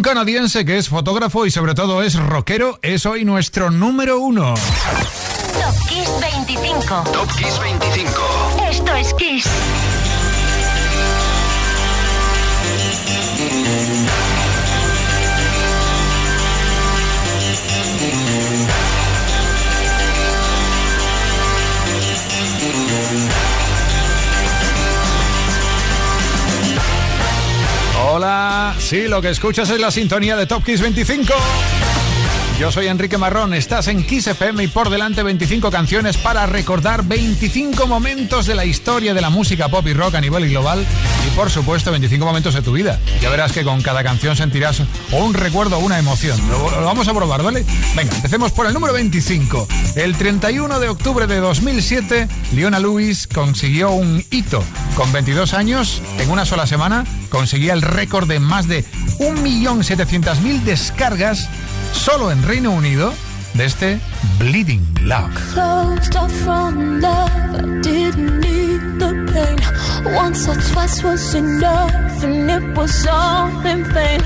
[0.00, 4.54] Un canadiense que es fotógrafo y sobre todo es rockero es hoy nuestro número uno.
[4.54, 7.04] Top Kiss 25.
[7.12, 8.10] Top Kiss 25.
[8.70, 10.09] Esto es Kiss.
[28.12, 31.32] Hola, sí, lo que escuchas es la sintonía de Top Kiss 25.
[32.60, 37.02] Yo soy Enrique Marrón, estás en Kiss FM y por delante 25 canciones para recordar
[37.04, 40.84] 25 momentos de la historia de la música pop y rock a nivel global
[41.26, 43.00] y por supuesto 25 momentos de tu vida.
[43.22, 46.38] Ya verás que con cada canción sentirás o un recuerdo o una emoción.
[46.50, 47.64] Lo, lo, vamos a probar, ¿vale?
[47.96, 49.66] Venga, empecemos por el número 25.
[49.96, 54.62] El 31 de octubre de 2007, Leona Lewis consiguió un hito.
[54.96, 58.84] Con 22 años, en una sola semana, conseguía el récord de más de
[59.18, 61.48] 1.700.000 descargas
[61.92, 63.12] solo en Reino Unido
[63.54, 64.00] de este
[64.38, 65.34] Bleeding Love.
[65.52, 69.58] Closed off from love, I didn't need the pain.
[70.14, 74.20] Once or twice was enough, and it was all in vain.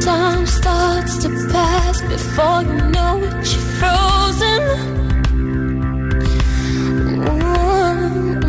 [0.00, 4.98] Time starts to pass before you know it, you're frozen.
[7.24, 8.40] Mm.
[8.40, 8.47] But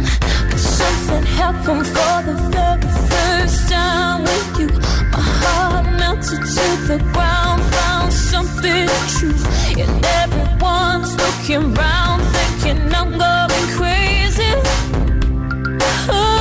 [1.09, 4.67] something happened for the very first time with you.
[5.11, 9.39] My heart melted to the ground, found something true.
[9.81, 14.51] And everyone's looking round, thinking I'm going crazy.
[16.11, 16.38] Oh,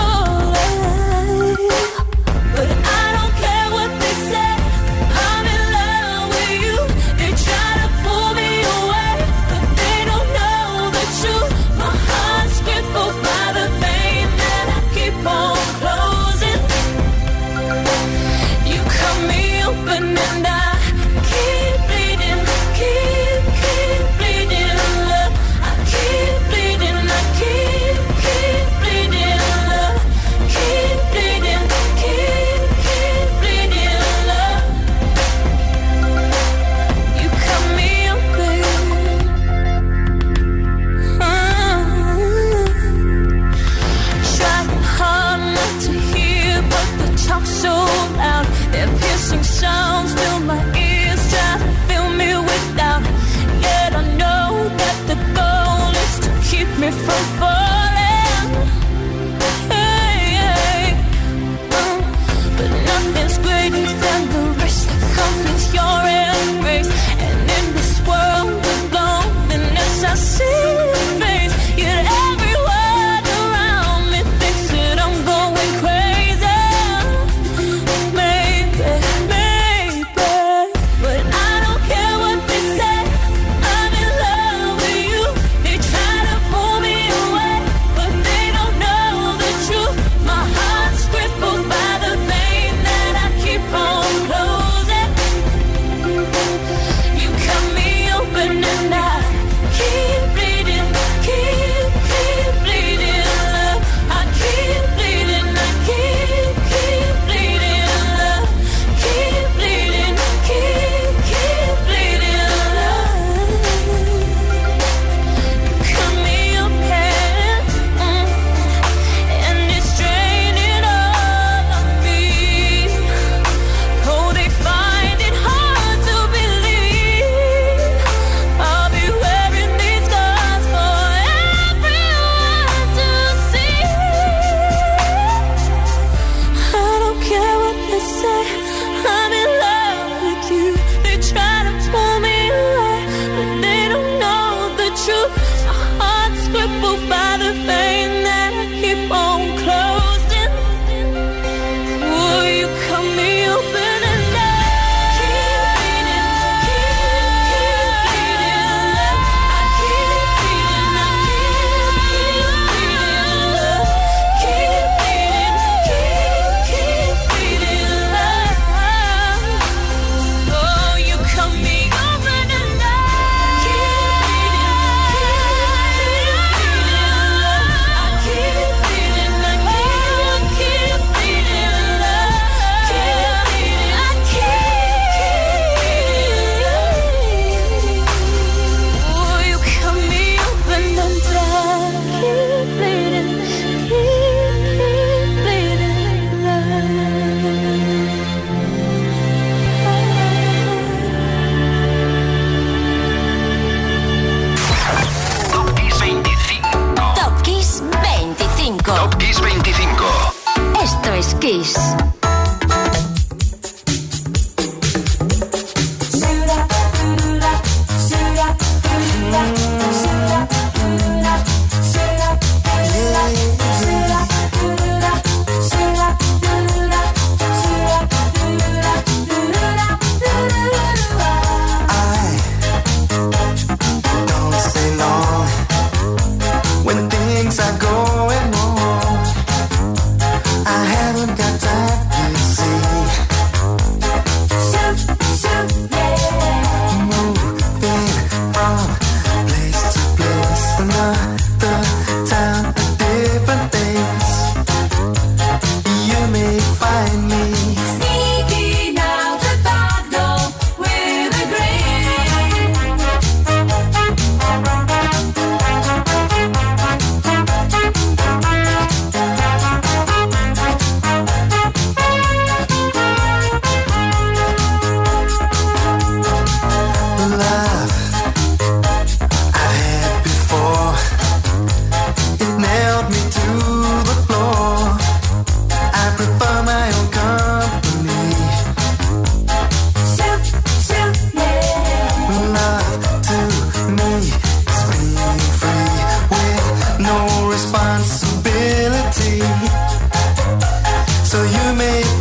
[211.48, 212.27] Kiss.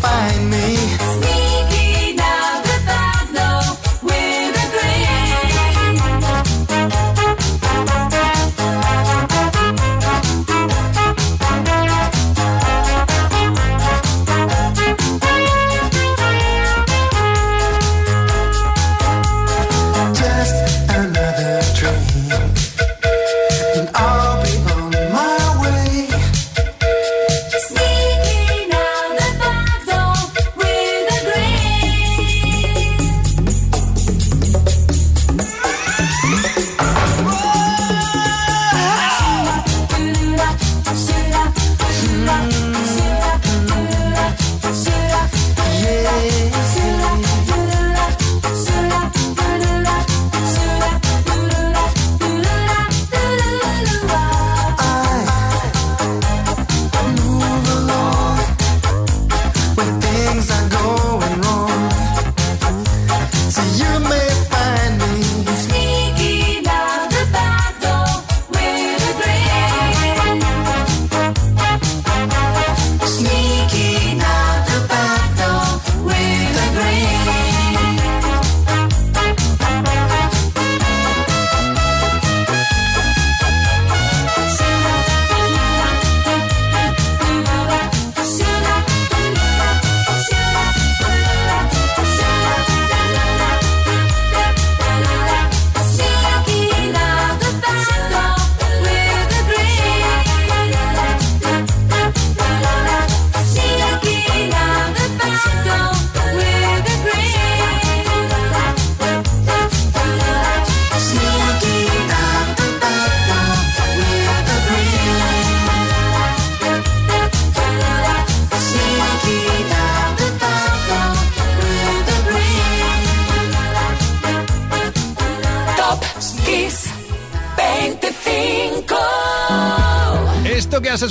[0.01, 1.36] find me.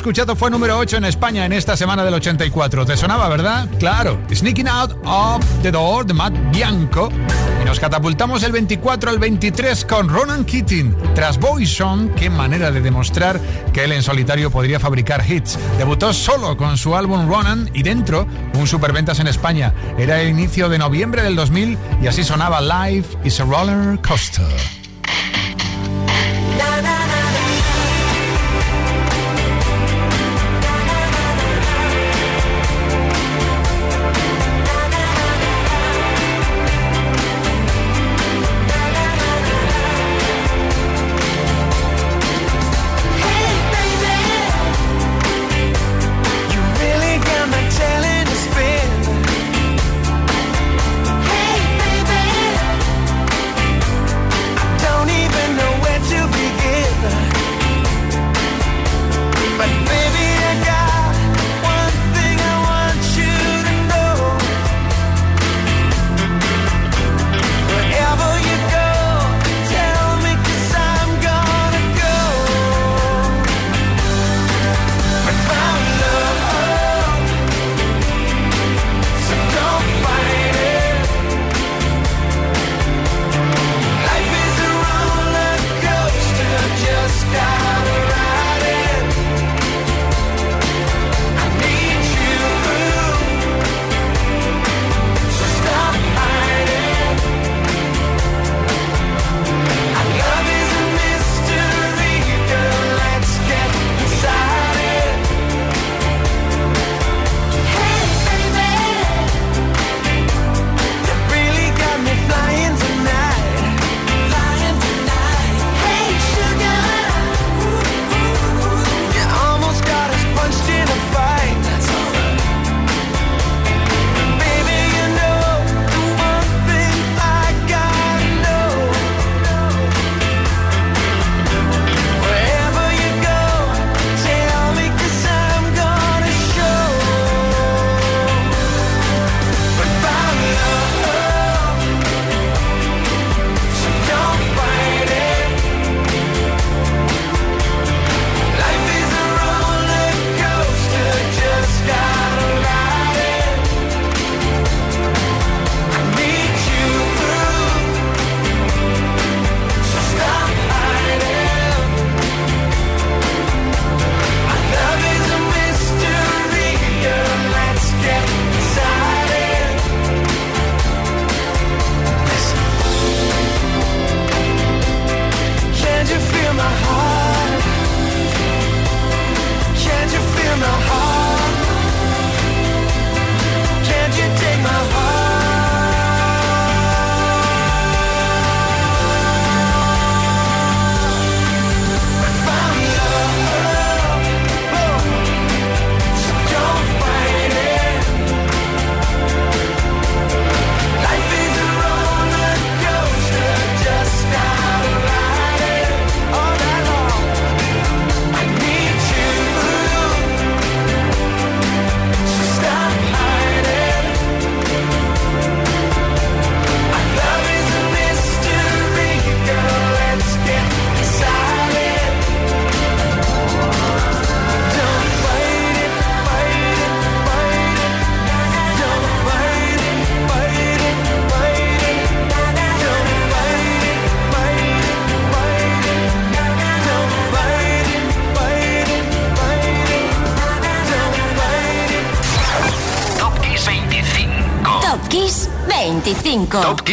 [0.07, 2.87] Escuchado fue número 8 en España en esta semana del 84.
[2.87, 3.69] ¿Te sonaba, verdad?
[3.81, 4.21] Claro.
[4.33, 7.09] Sneaking Out of the Door de Matt Bianco.
[7.61, 10.95] Y nos catapultamos el 24 al 23 con Ronan Keating.
[11.17, 13.41] Tras Boyson, qué manera de demostrar
[13.73, 15.59] que él en solitario podría fabricar hits.
[15.77, 19.75] Debutó solo con su álbum Ronan y dentro un superventas en España.
[19.99, 24.86] Era el inicio de noviembre del 2000 y así sonaba Life is a Roller Coaster.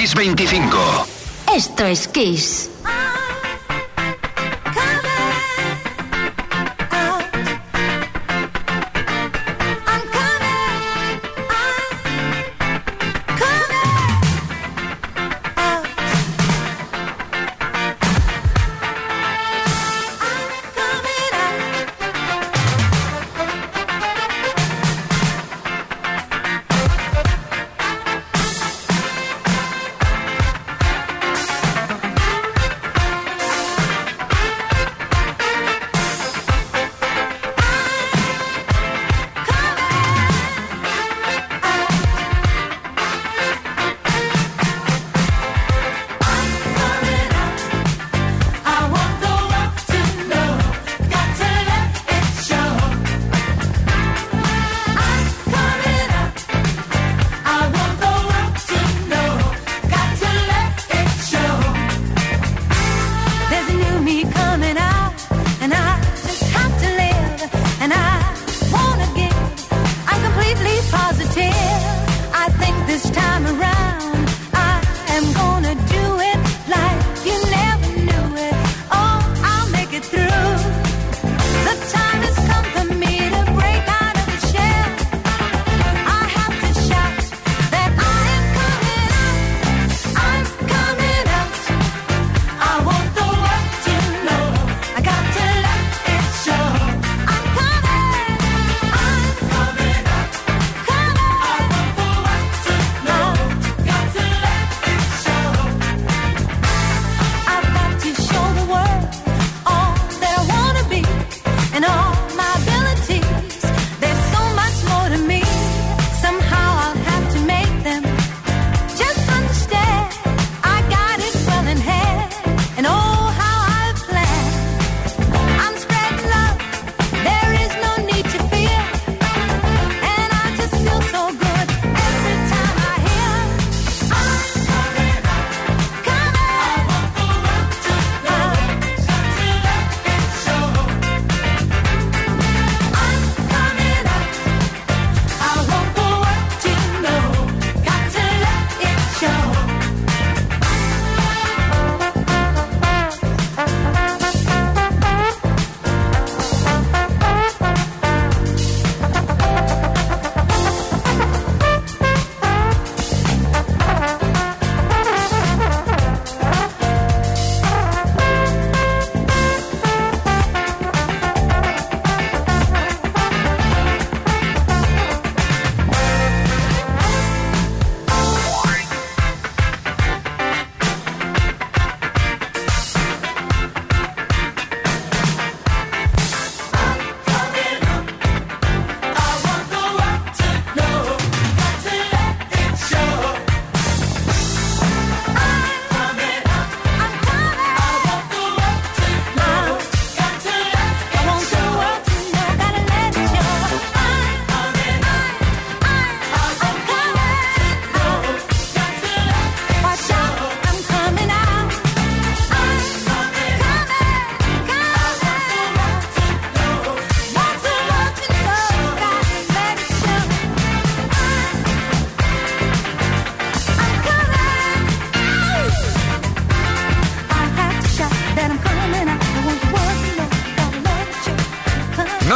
[0.03, 1.05] Kiss 25.
[1.55, 2.52] Esto es Kiss.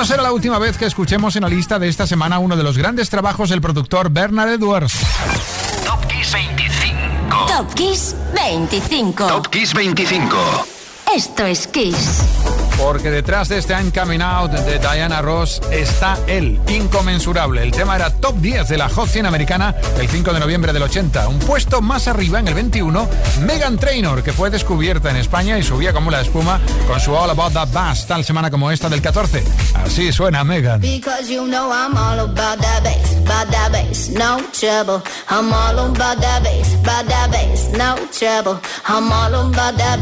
[0.05, 2.77] Será la última vez que escuchemos en la lista de esta semana uno de los
[2.77, 4.93] grandes trabajos del productor Bernard Edwards.
[5.85, 7.45] Top Kiss 25.
[7.47, 9.27] Top Kiss 25.
[9.27, 10.37] Top Kiss 25.
[11.15, 12.56] Esto es Kiss.
[12.77, 17.63] Porque detrás de este I'm Coming Out de Diana Ross está él, inconmensurable.
[17.63, 20.83] El tema era top 10 de la Hot 100 americana el 5 de noviembre del
[20.83, 21.27] 80.
[21.27, 23.09] Un puesto más arriba, en el 21,
[23.41, 27.29] Megan Trainor, que fue descubierta en España y subía como la espuma con su All
[27.29, 29.43] About That Bass, tal semana como esta del 14.
[29.73, 30.79] Así suena Megan.
[30.79, 35.01] Because you know I'm all about that bass, about bass, no trouble.
[35.29, 38.59] I'm all about that bass, no trouble.
[38.87, 39.99] I'm all about that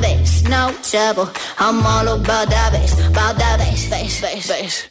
[0.00, 1.30] bass, no trouble.
[1.58, 4.88] I'm all about that bass, about that bass, bass, bass, bass.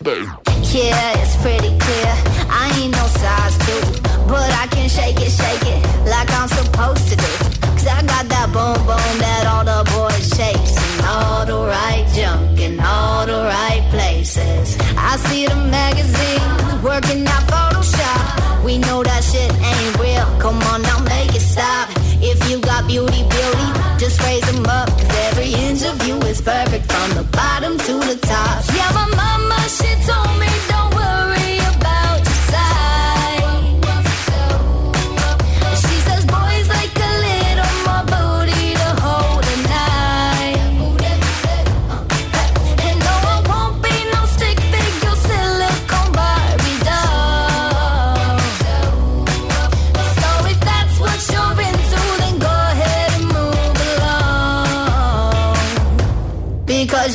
[0.74, 2.14] Yeah, it's pretty clear.
[2.50, 3.82] I ain't no size two,
[4.28, 7.32] but I can shake it, shake it like I'm supposed to do.
[7.80, 10.76] Cause I got that boom boom that all the boys chase.
[10.78, 14.78] And all the right junk in all the right places.
[14.98, 18.64] I see the magazines working out Photoshop.
[18.66, 20.28] We know that shit ain't real.
[20.40, 21.90] Come on now make it stop.
[22.22, 23.68] If you got beauty, beauty.
[23.98, 25.19] Just raise them up, cause
[25.50, 28.64] every inch of you is perfect from the bottom to the top.
[28.76, 30.69] Yeah, my mama, she told me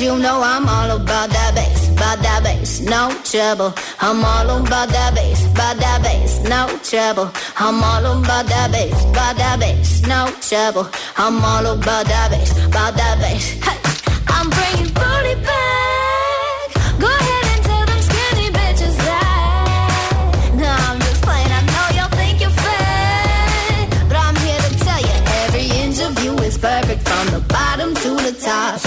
[0.04, 3.72] you know I'm all about that bass, about that bass, no trouble.
[4.00, 7.32] I'm all about that bass, about that bass, no trouble.
[7.56, 10.86] I'm all about that bass, about that bass, no trouble.
[11.16, 13.44] I'm all about that bass, about that bass.
[13.64, 13.78] Hey,
[14.28, 16.68] I'm bringing booty back.
[17.00, 20.52] Go ahead and tell them skinny bitches that.
[20.60, 21.48] no, I'm just playing.
[21.48, 25.16] I know y'all think you're fat, but I'm here to tell you
[25.48, 28.84] every inch of you is perfect from the bottom to the top.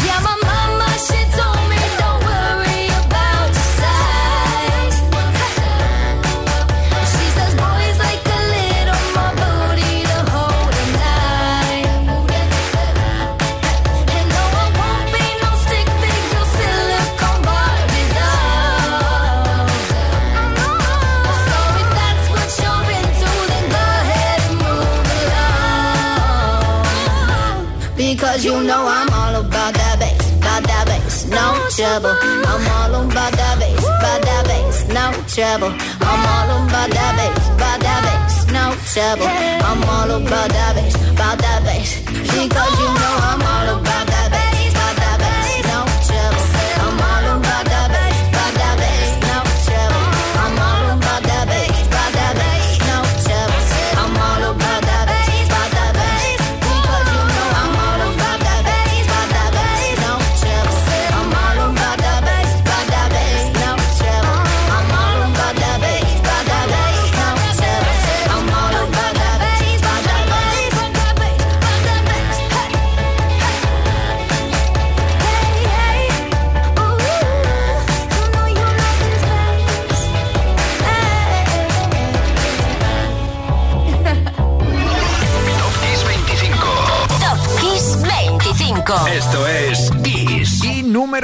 [35.37, 35.69] Trouble.
[36.01, 39.29] I'm all about that bass, about that bass, no trouble.
[39.69, 42.01] I'm all about that bass, about that bass.
[42.09, 42.96] Because you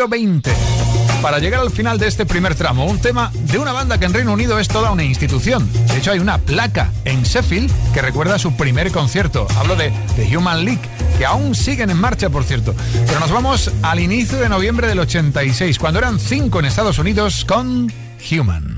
[0.04, 0.52] número 20.
[1.22, 4.13] Para llegar al final de este primer tramo, un tema de una banda que en
[4.13, 5.70] Reino Unido es toda una institución.
[5.88, 9.48] De hecho, hay una placa en Sheffield que recuerda su primer concierto.
[9.58, 10.82] Hablo de The Human League,
[11.18, 12.76] que aún siguen en marcha, por cierto.
[13.08, 17.46] Pero nos vamos al inicio de noviembre del 86, cuando eran cinco en Estados Unidos
[17.46, 17.92] con
[18.30, 18.76] Human.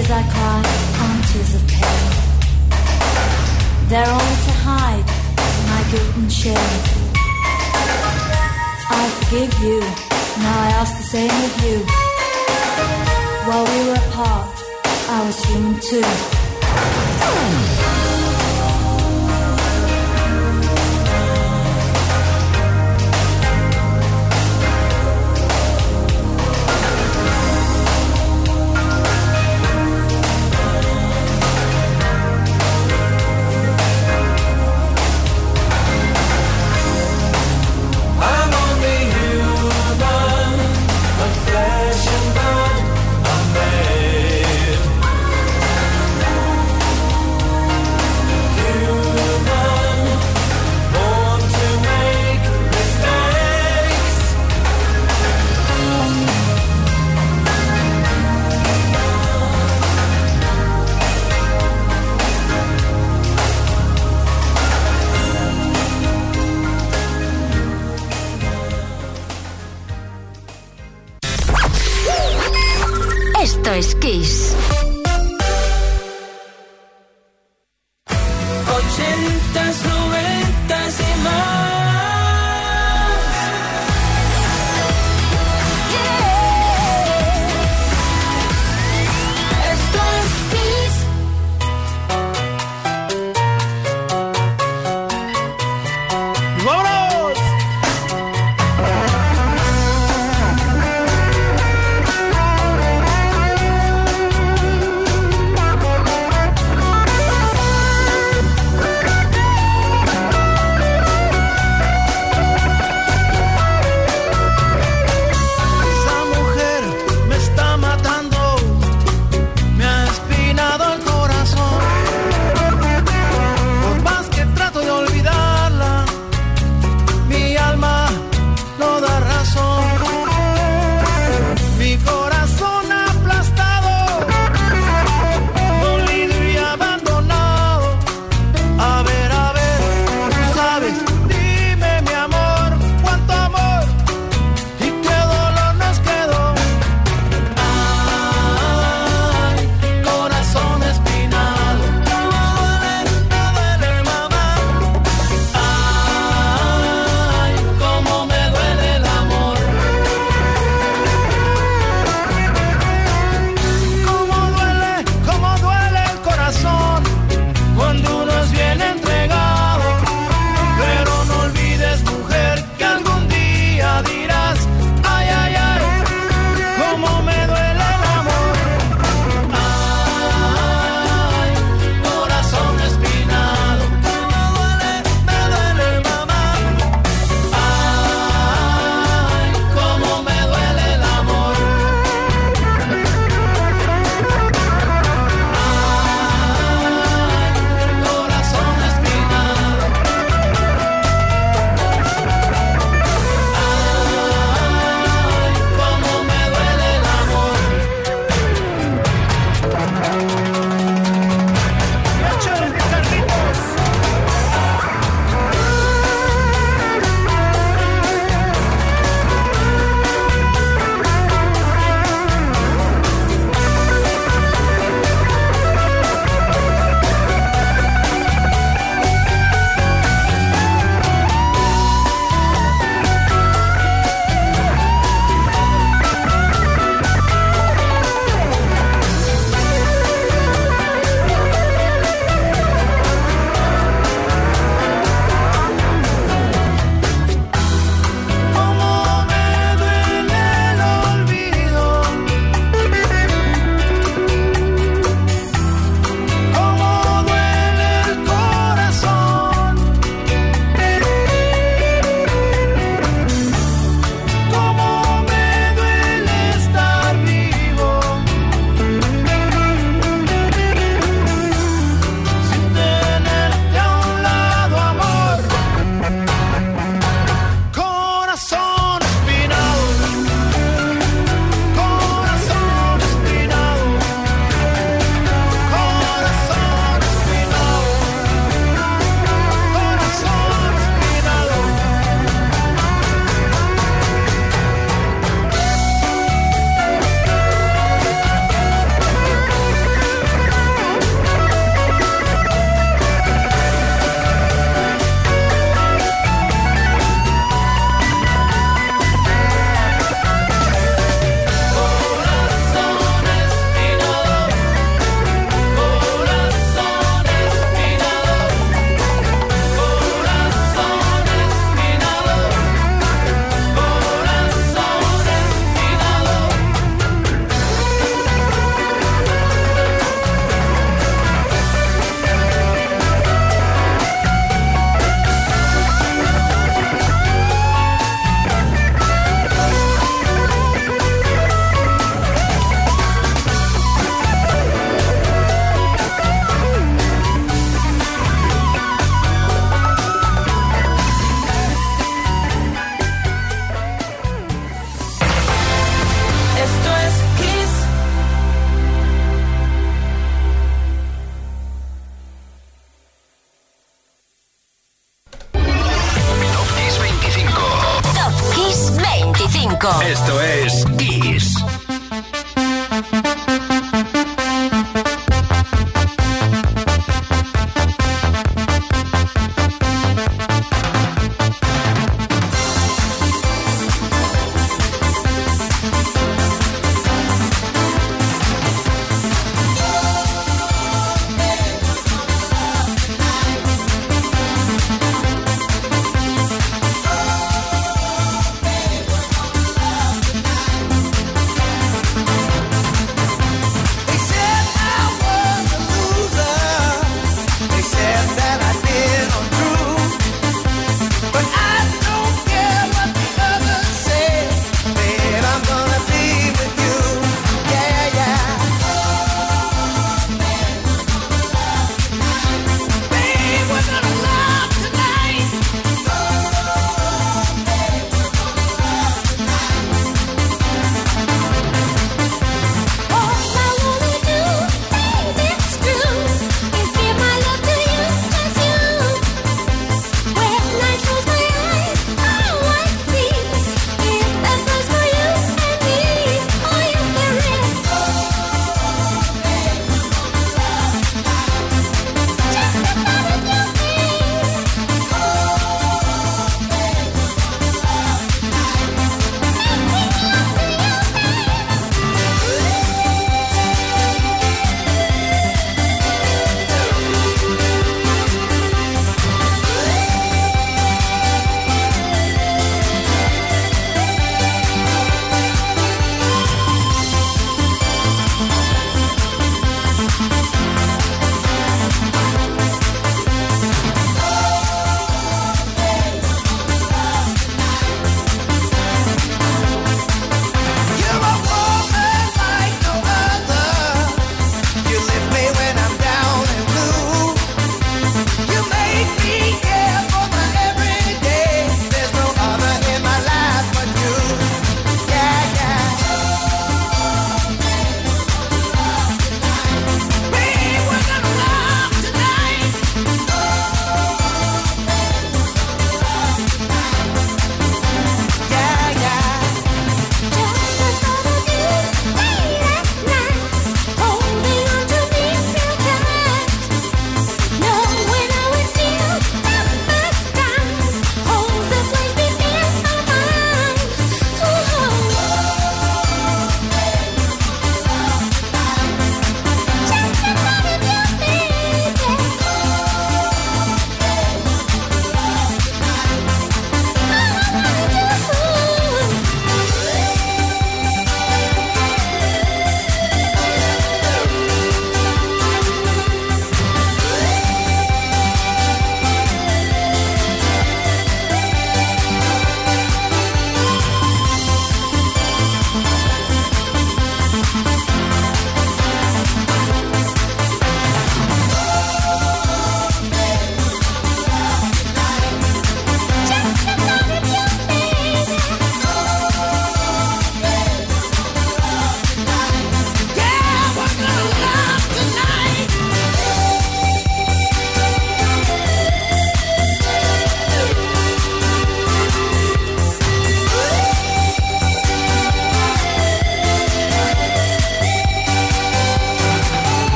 [0.00, 0.62] tears I cry
[0.96, 2.10] quantities of pain.
[3.88, 5.06] They're all to hide
[5.70, 6.80] my guilt and shame.
[8.90, 9.80] I forgive you,
[10.42, 11.78] now I ask the same of you.
[13.46, 14.54] While we were apart,
[15.08, 16.04] I was human too.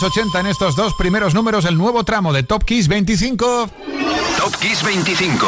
[0.00, 3.68] Los 80 en estos dos primeros números, el nuevo tramo de Top Kiss 25.
[4.36, 5.46] Top Kiss 25.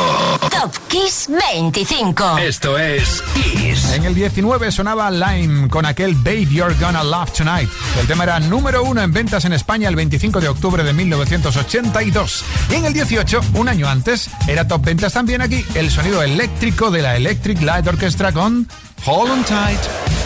[0.50, 2.38] Top Kiss 25.
[2.38, 3.92] Esto es Kiss.
[3.92, 7.70] En el 19 sonaba Lime con aquel Babe You're Gonna Love Tonight.
[8.00, 12.44] El tema era número uno en ventas en España el 25 de octubre de 1982.
[12.70, 16.90] Y en el 18, un año antes, era top ventas también aquí el sonido eléctrico
[16.90, 18.66] de la Electric Light Orchestra con
[19.06, 20.19] Hold On Tight.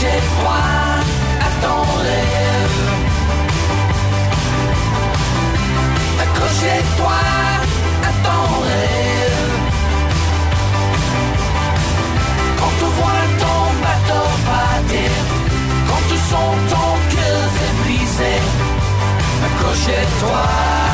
[0.00, 1.00] j'ai froid
[1.46, 2.80] à ton rêve.
[6.24, 7.18] Accrochez-toi
[8.08, 9.54] à ton rêve.
[12.58, 15.16] Quand tu vois ton bateau battre,
[15.88, 18.34] quand tu sens ton cœur s'est brisé,
[19.46, 20.87] accrochez-toi.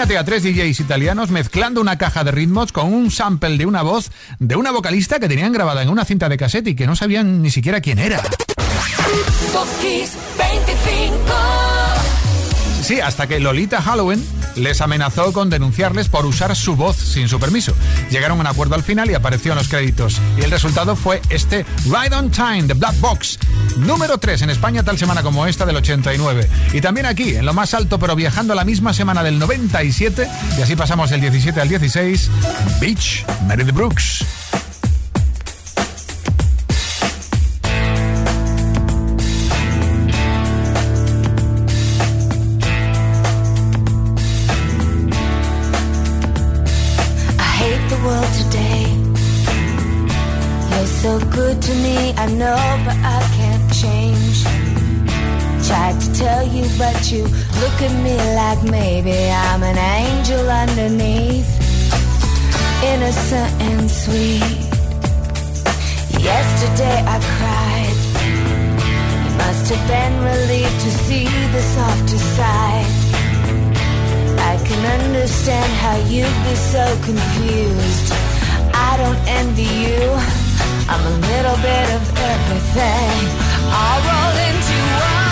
[0.00, 3.82] Imagínate a tres DJs italianos mezclando una caja de ritmos con un sample de una
[3.82, 6.96] voz de una vocalista que tenían grabada en una cinta de cassette y que no
[6.96, 8.22] sabían ni siquiera quién era.
[9.52, 11.20] Top Kiss 25.
[12.80, 14.24] Sí, hasta que Lolita Halloween
[14.60, 17.74] les amenazó con denunciarles por usar su voz sin su permiso.
[18.10, 20.20] Llegaron a un acuerdo al final y apareció en los créditos.
[20.38, 23.38] Y el resultado fue este Ride on Time de Black Box,
[23.76, 26.48] número 3 en España tal semana como esta del 89.
[26.72, 30.62] Y también aquí, en lo más alto, pero viajando la misma semana del 97, y
[30.62, 32.30] así pasamos del 17 al 16,
[32.80, 34.39] Beach, Meredith Brooks.
[52.40, 54.36] Know, but I can't change.
[55.68, 57.22] Tried to tell you, but you
[57.62, 61.50] look at me like maybe I'm an angel underneath,
[62.92, 64.56] innocent and sweet.
[66.30, 67.98] Yesterday I cried.
[69.24, 71.26] You must have been relieved to see
[71.56, 72.90] the softer side.
[74.50, 78.08] I can understand how you'd be so confused.
[78.88, 80.39] I don't envy you.
[80.92, 83.28] I'm a little bit of everything,
[83.70, 85.29] all rolled into one.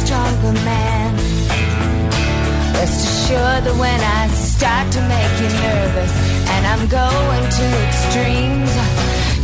[0.00, 1.14] Stronger man.
[2.74, 6.12] Rest assured that when I start to make you nervous
[6.52, 8.72] and I'm going to extremes,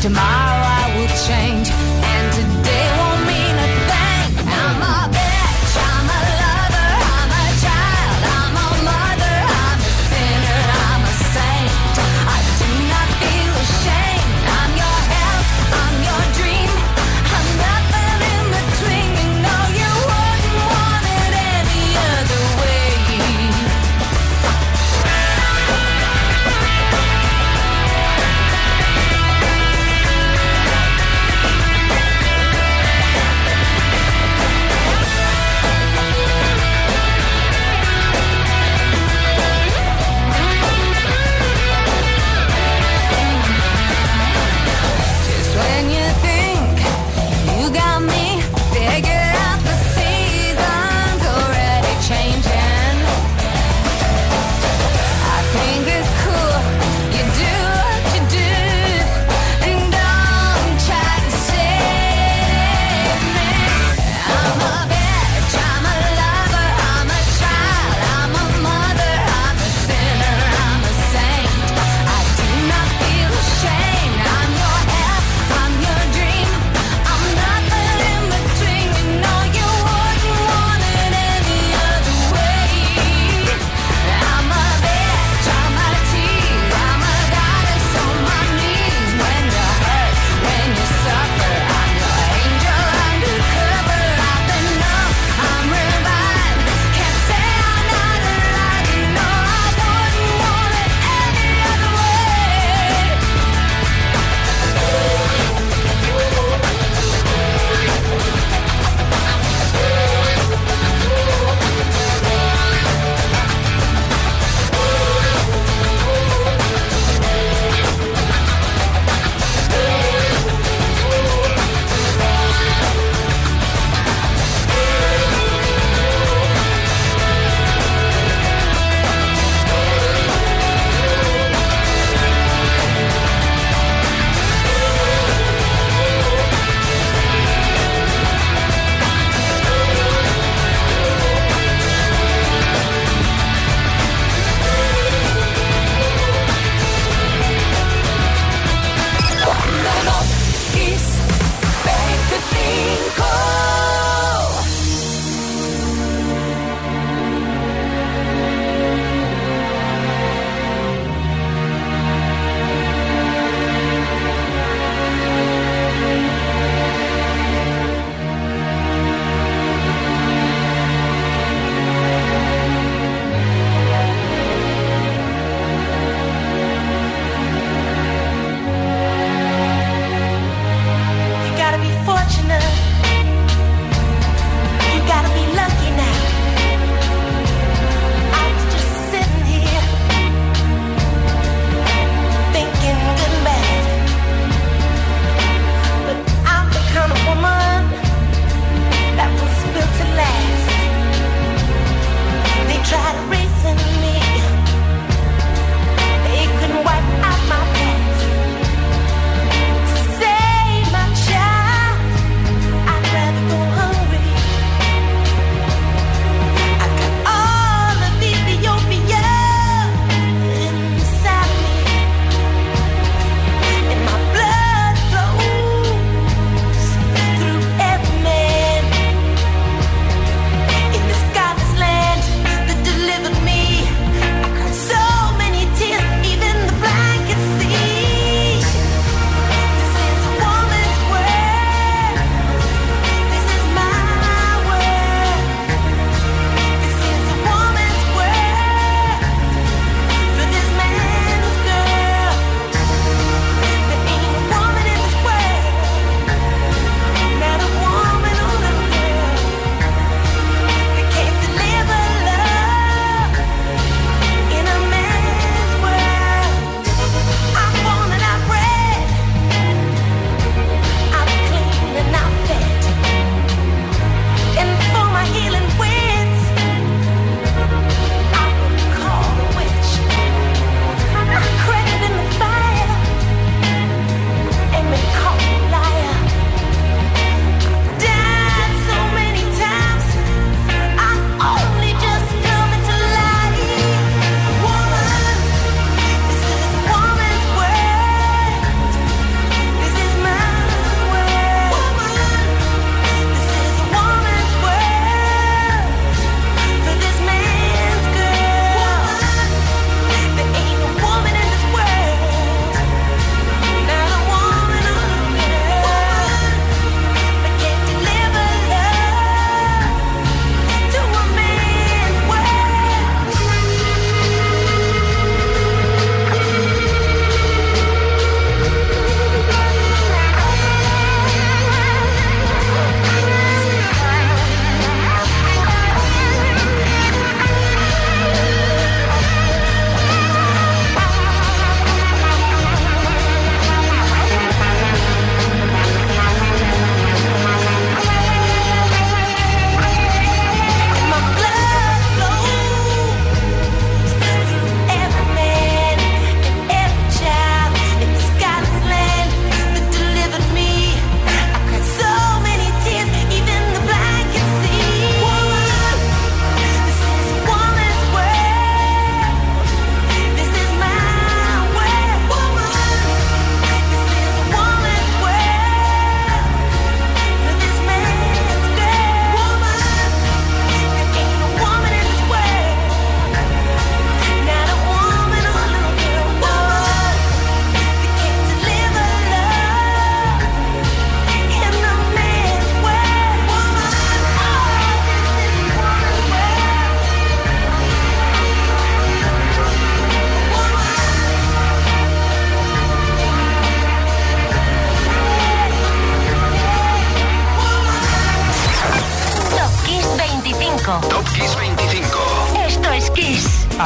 [0.03, 1.69] tomorrow I will change
[2.15, 2.98] and today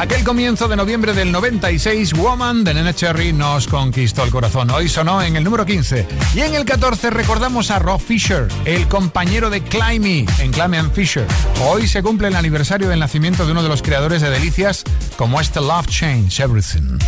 [0.03, 4.69] Aquel comienzo de noviembre del 96, Woman de Nene Cherry nos conquistó el corazón.
[4.69, 6.05] Hoy sonó en el número 15.
[6.35, 10.91] Y en el 14 recordamos a Rob Fisher, el compañero de Climby en Climby and
[10.91, 11.25] Fisher.
[11.61, 14.83] Hoy se cumple el aniversario del nacimiento de uno de los creadores de delicias
[15.15, 16.99] como este Love Change Everything.